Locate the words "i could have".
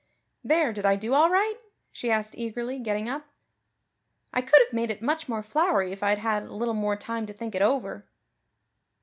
4.33-4.73